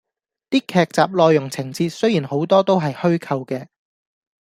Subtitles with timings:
[0.49, 3.67] 啲劇集內容情節雖然好多都係虛構嘅